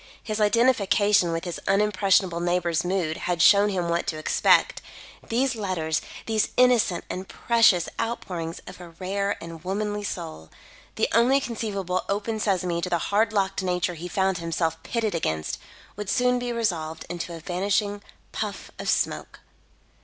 His 0.23 0.41
identification 0.41 1.31
with 1.31 1.43
his 1.45 1.59
unimpressionable 1.67 2.39
neighbour's 2.39 2.83
mood 2.83 3.17
had 3.17 3.39
shown 3.39 3.69
him 3.69 3.87
what 3.87 4.07
to 4.07 4.17
expect. 4.17 4.81
These 5.29 5.53
letters 5.55 6.01
these 6.25 6.47
innocent 6.57 7.05
and 7.07 7.27
precious 7.29 7.87
outpourings 7.99 8.61
of 8.65 8.81
a 8.81 8.89
rare 8.89 9.37
and 9.39 9.63
womanly 9.63 10.03
soul 10.03 10.49
the 10.95 11.07
only 11.13 11.39
conceivable 11.39 12.03
open 12.09 12.39
sesame 12.39 12.81
to 12.81 12.89
the 12.89 12.97
hard 12.97 13.31
locked 13.31 13.61
nature 13.61 13.93
he 13.93 14.07
found 14.07 14.39
himself 14.39 14.81
pitted 14.81 15.13
against, 15.13 15.59
would 15.95 16.09
soon 16.09 16.39
be 16.39 16.51
resolved 16.51 17.05
into 17.07 17.35
a 17.35 17.39
vanishing 17.39 18.01
puff 18.31 18.71
of 18.79 18.89
smoke. 18.89 19.41